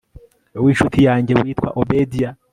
[0.63, 2.29] winshuti yanjye witwa obedia